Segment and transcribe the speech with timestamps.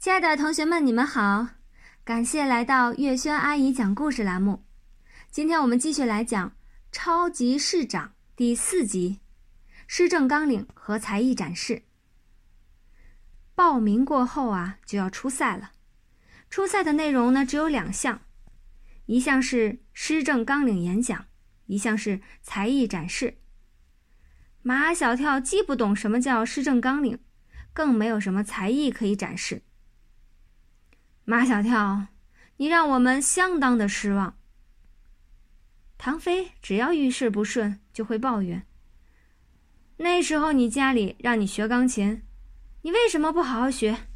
[0.00, 1.48] 亲爱的同学们，你们好！
[2.04, 4.64] 感谢来到月轩阿姨讲故事栏目。
[5.28, 6.50] 今天我们继续来讲
[6.92, 8.06] 《超级市长》
[8.36, 9.18] 第四集：
[9.88, 11.82] 施政纲领和才艺展示。
[13.56, 15.72] 报名过后啊，就要出赛了。
[16.48, 18.20] 出赛的内容呢，只有两项，
[19.06, 21.26] 一项是施政纲领演讲，
[21.66, 23.38] 一项是才艺展示。
[24.62, 27.18] 马小跳既不懂什么叫施政纲领，
[27.72, 29.62] 更没有什么才艺可以展示。
[31.30, 32.06] 马小跳，
[32.56, 34.38] 你让我们相当的失望。
[35.98, 38.66] 唐飞只要遇事不顺就会抱怨。
[39.98, 42.22] 那时候你家里让你学钢琴，
[42.80, 44.06] 你为什么不好好学？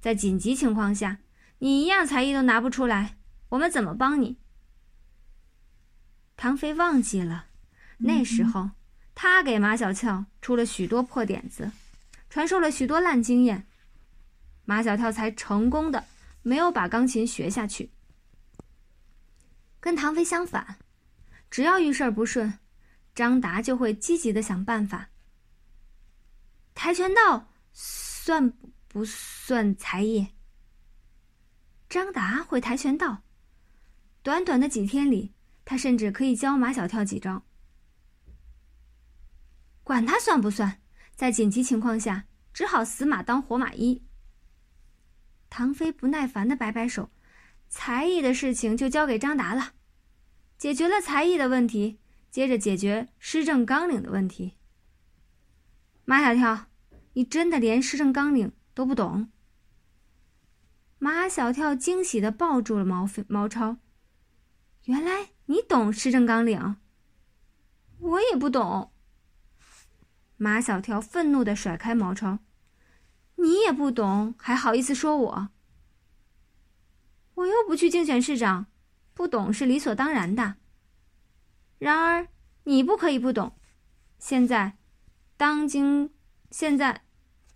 [0.00, 1.18] 在紧急情况下，
[1.58, 3.18] 你一样才艺都拿不出来，
[3.50, 4.38] 我们怎么帮你？
[6.34, 7.48] 唐飞忘记了，
[7.98, 8.70] 那时候
[9.14, 11.70] 他给马小跳出了许多破点子，
[12.30, 13.66] 传授了许多烂经验。
[14.66, 16.04] 马小跳才成功的
[16.42, 17.90] 没有把钢琴学下去。
[19.80, 20.76] 跟唐飞相反，
[21.50, 22.58] 只要遇事不顺，
[23.14, 25.08] 张达就会积极的想办法。
[26.74, 28.52] 跆拳道算
[28.88, 30.26] 不算才艺？
[31.88, 33.22] 张达会跆拳道，
[34.22, 35.32] 短短的几天里，
[35.64, 37.44] 他甚至可以教马小跳几招。
[39.84, 40.82] 管他算不算，
[41.14, 44.02] 在紧急情况下，只好死马当活马医。
[45.56, 47.08] 唐飞不耐烦的摆摆手，
[47.66, 49.72] 才艺的事情就交给张达了。
[50.58, 51.98] 解决了才艺的问题，
[52.30, 54.58] 接着解决施政纲领的问题。
[56.04, 56.66] 马小跳，
[57.14, 59.30] 你真的连施政纲领都不懂？
[60.98, 63.78] 马小跳惊喜的抱住了毛飞毛超，
[64.84, 66.76] 原来你懂施政纲领，
[68.00, 68.92] 我也不懂。
[70.36, 72.40] 马小跳愤怒的甩开毛超。
[73.36, 75.48] 你也不懂，还好意思说我？
[77.34, 78.66] 我又不去竞选市长，
[79.14, 80.56] 不懂是理所当然的。
[81.78, 82.28] 然而
[82.64, 83.54] 你不可以不懂。
[84.18, 84.78] 现在，
[85.36, 86.10] 当今，
[86.50, 87.02] 现在，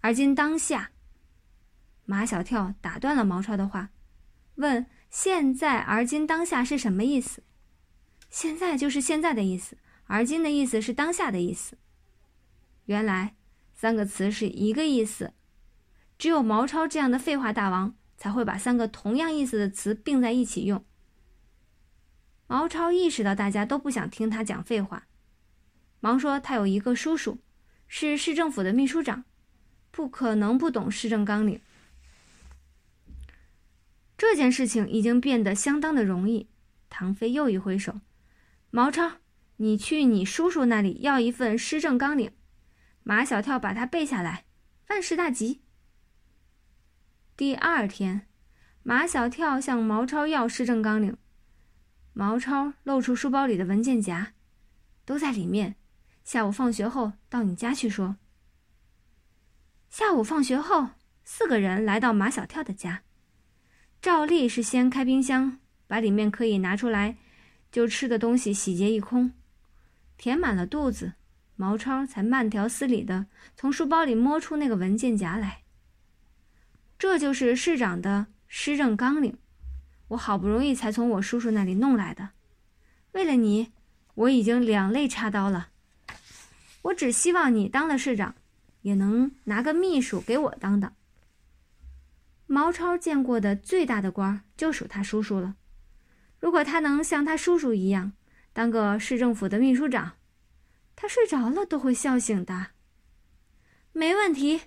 [0.00, 0.92] 而今当下。
[2.04, 3.90] 马小跳打断了毛超的话，
[4.54, 7.42] 问：“现在而今当下是什么意思？”
[8.30, 9.76] 现在就是现在的意思，
[10.06, 11.76] 而今的意思是当下的意思。
[12.84, 13.34] 原来
[13.74, 15.32] 三个词是一个意思。
[16.24, 20.82] 只有毛超这样的废话大王才会把三个同样意思的词并在一起用。
[22.46, 25.06] 毛超意识到大家都不想听他讲废话，
[26.00, 27.40] 忙说他有一个叔叔，
[27.88, 29.24] 是市政府的秘书长，
[29.90, 31.60] 不可能不懂市政纲领。
[34.16, 36.48] 这件事情已经变得相当的容易。
[36.88, 38.00] 唐飞又一挥手
[38.72, 39.18] ：“毛超，
[39.58, 42.30] 你去你叔叔那里要一份施政纲领，
[43.02, 44.46] 马小跳把它背下来，
[44.88, 45.60] 万事大吉。”
[47.36, 48.28] 第二天，
[48.84, 51.16] 马小跳向毛超要施政纲领，
[52.12, 54.34] 毛超露出书包里的文件夹，
[55.04, 55.74] 都在里面。
[56.22, 58.14] 下午放学后到你家去说。
[59.90, 60.90] 下午放学后，
[61.24, 63.02] 四个人来到马小跳的家，
[64.00, 65.58] 照例是先开冰箱，
[65.88, 67.16] 把里面可以拿出来
[67.72, 69.32] 就吃的东西洗劫一空，
[70.16, 71.14] 填满了肚子，
[71.56, 75.63] 毛超才慢条斯理的从书包里摸出那个文件夹来。
[77.04, 79.36] 这就是市长的施政纲领，
[80.08, 82.30] 我好不容易才从我叔叔那里弄来的。
[83.12, 83.72] 为了你，
[84.14, 85.68] 我已经两肋插刀了。
[86.80, 88.34] 我只希望你当了市长，
[88.80, 90.94] 也能拿个秘书给我当当。
[92.46, 95.56] 毛超见过的最大的官就属他叔叔了。
[96.40, 98.12] 如果他能像他叔叔一样
[98.54, 100.12] 当个市政府的秘书长，
[100.96, 102.68] 他睡着了都会笑醒的。
[103.92, 104.62] 没问题。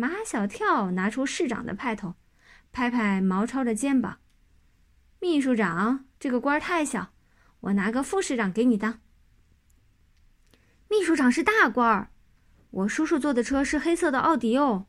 [0.00, 2.14] 马小跳拿出市长的派头，
[2.70, 4.20] 拍拍毛超的肩膀
[5.18, 7.12] ：“秘书长这个官太小，
[7.58, 9.00] 我拿个副市长给你当。”
[10.86, 12.12] 秘书长是大官儿，
[12.70, 14.86] 我叔叔坐的车是黑色的奥迪哦。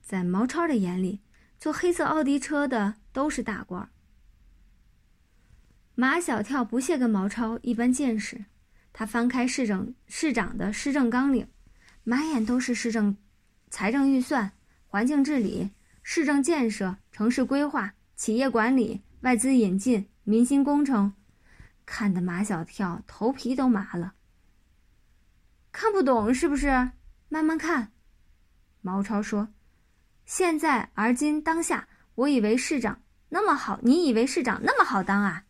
[0.00, 1.22] 在毛超的眼里，
[1.58, 3.88] 坐黑色奥迪车的都是大官儿。
[5.96, 8.44] 马小跳不屑跟毛超一般见识，
[8.92, 11.48] 他翻开市政市长的施政纲领，
[12.04, 13.16] 满眼都是市政。
[13.70, 14.52] 财政预算、
[14.86, 15.70] 环境治理、
[16.02, 21.12] 市政建设、城市规划、企业管理、外资引进、民心工程，
[21.84, 24.14] 看得马小跳头皮都麻了。
[25.72, 26.90] 看不懂是不是？
[27.28, 27.92] 慢慢看。
[28.80, 29.48] 毛超说
[30.24, 35.44] ：“现在而今当下，我以为市长那么好，你以为市长那么好当啊？”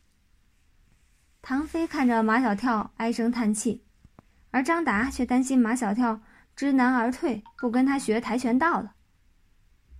[1.42, 3.84] 唐飞看着马小跳唉声叹气，
[4.50, 6.22] 而张达却担心马小跳。
[6.56, 8.94] 知难而退，不跟他学跆拳道了。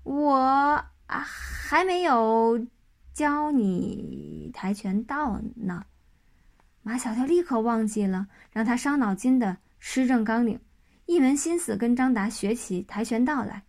[0.03, 2.67] 我啊还没有
[3.13, 5.85] 教你跆拳道呢。
[6.83, 10.59] 马小跳立刻忘记了让他伤脑筋的施政纲领，
[11.05, 13.65] 一门心思跟张达学起跆拳道来。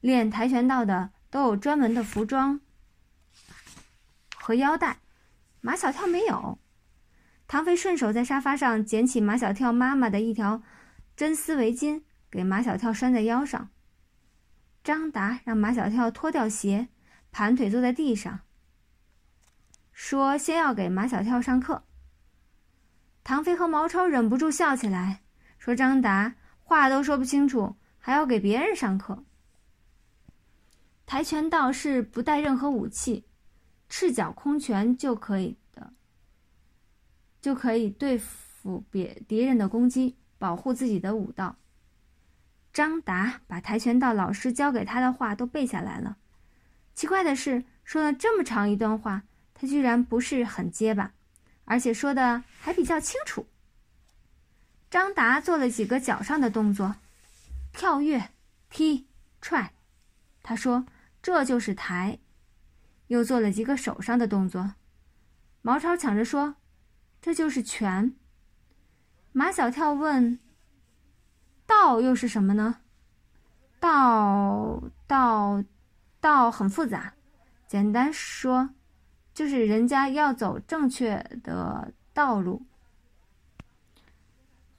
[0.00, 2.60] 练跆拳道的都有专门的服装
[4.36, 4.98] 和腰带，
[5.60, 6.58] 马小跳没有。
[7.48, 10.62] 唐飞顺手在沙发上捡起马小跳妈妈的一条
[11.16, 13.70] 真丝围巾，给马小跳拴在腰上。
[14.82, 16.88] 张达让马小跳脱掉鞋，
[17.30, 18.40] 盘腿坐在地上，
[19.92, 21.84] 说：“先要给马小跳上课。”
[23.22, 25.22] 唐飞和毛超忍不住笑起来，
[25.58, 29.24] 说：“张达话都说不清楚，还要给别人上课。”
[31.06, 33.26] 跆拳道是不带任何武器，
[33.88, 35.92] 赤脚空拳就可以的，
[37.40, 41.54] 就可以对付别敌人的攻击，保护自己的武道。
[42.72, 46.16] 张达把跆拳道老师教给他的话都背下来了。
[46.94, 49.22] 奇怪的是，说了这么长一段话，
[49.54, 51.12] 他居然不是很结巴，
[51.64, 53.46] 而且说的还比较清楚。
[54.90, 56.96] 张达做了几个脚上的动作，
[57.72, 58.30] 跳跃、
[58.68, 59.06] 踢、
[59.40, 59.72] 踹。
[60.42, 60.84] 他说。
[61.24, 62.18] 这就是抬，
[63.06, 64.74] 又做了几个手上的动作。
[65.60, 66.56] 毛超抢着说
[67.22, 68.16] ：“这就是拳。”
[69.32, 70.38] 马小跳问
[71.66, 72.80] ：“道又是什么呢
[73.80, 75.64] ？”“道道
[76.20, 77.14] 道很复杂，
[77.66, 78.70] 简单说，
[79.34, 82.64] 就是人家要走正确的道路。”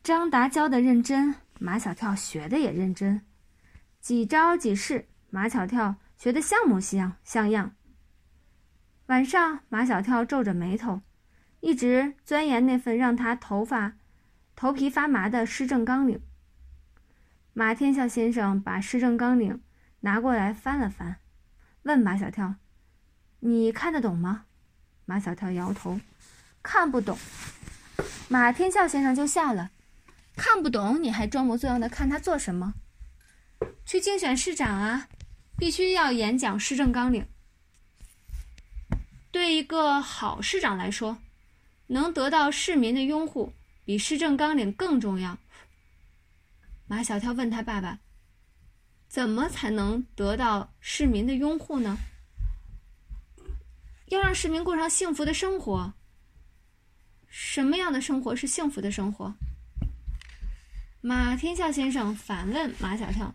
[0.03, 3.21] 张达教的认真，马小跳学的也认真，
[3.99, 5.95] 几招几式，马小跳。
[6.15, 7.73] 学的像模像像样。
[9.07, 11.01] 晚上，马小跳皱着眉头，
[11.59, 13.95] 一直钻研那份让他头发、
[14.55, 16.21] 头皮发麻的施政纲领。
[17.53, 19.61] 马天笑先生把施政纲领
[19.99, 21.17] 拿过来翻了翻，
[21.83, 22.55] 问马小跳
[23.41, 24.45] ：“你看得懂吗？”
[25.05, 25.99] 马小跳摇头
[26.63, 27.17] ：“看不懂。”
[28.29, 29.71] 马天笑先生就笑了
[30.35, 32.73] ：“看不懂，你还装模作样的看他做什么？
[33.85, 35.07] 去竞选市长啊！”
[35.55, 37.27] 必须要演讲施政纲领。
[39.31, 41.19] 对一个好市长来说，
[41.87, 43.53] 能得到市民的拥护，
[43.85, 45.37] 比施政纲领更重要。
[46.87, 47.99] 马小跳问他爸爸
[49.07, 51.97] ：“怎么才能得到市民的拥护呢？”
[54.07, 55.93] 要让市民过上幸福的生活。
[57.27, 59.33] 什么样的生活是幸福的生活？
[61.01, 63.33] 马天笑先生反问马小跳。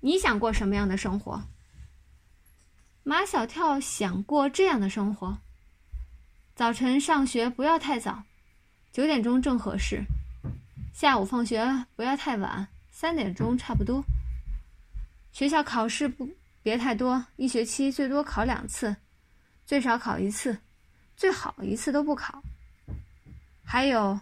[0.00, 1.42] 你想过什么样的生活？
[3.02, 5.38] 马小跳想过这样的生活：
[6.54, 8.24] 早晨上学不要太早，
[8.96, 9.98] 九点钟正合适；
[10.94, 14.02] 下午放学不要太晚，三点钟差不多。
[15.32, 16.26] 学校考试不
[16.62, 18.96] 别太多，一学期最多考两次，
[19.66, 20.56] 最少考一次，
[21.14, 22.42] 最好一次都不考。
[23.62, 24.18] 还有，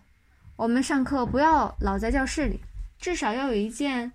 [0.56, 2.59] 我们上课不要老在教室里，
[2.99, 4.11] 至少要有一件，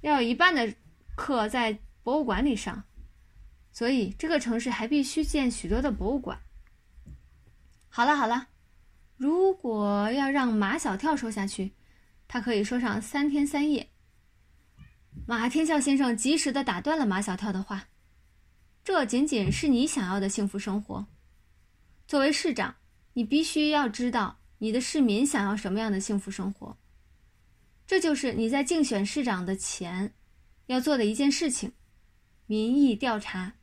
[0.00, 0.74] 要有一半的。
[1.14, 2.82] 课在博物馆里上，
[3.72, 6.40] 所以这个城市还必须建许多的博物馆。
[7.88, 8.48] 好了好了，
[9.16, 11.72] 如果要让马小跳说下去，
[12.28, 13.88] 他可以说上三天三夜。
[15.26, 17.88] 马天笑先生及时的打断了马小跳的话
[18.84, 21.06] ：“这仅仅是你想要的幸福生活。
[22.06, 22.76] 作为市长，
[23.14, 26.76] 你必须要知道你的市民想要什么样的幸福生活。
[27.86, 30.12] 这就是你在竞选市长的前。”
[30.66, 31.72] 要做的一件事情，
[32.46, 33.54] 民意调查。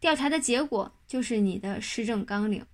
[0.00, 2.66] 调查的结果就是你的施政纲领。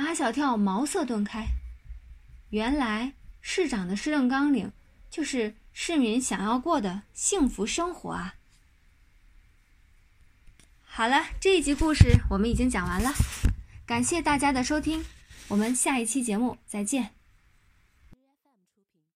[0.00, 1.44] 马小跳茅塞顿开，
[2.50, 4.70] 原来市长的施政纲领
[5.10, 8.36] 就是市民想要过的幸福生活啊！
[10.84, 13.10] 好了，这一集故事我们已经讲完了，
[13.84, 15.04] 感谢大家的收听，
[15.48, 17.17] 我们下一期节目再见。